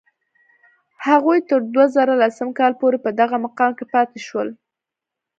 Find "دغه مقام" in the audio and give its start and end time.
3.19-3.71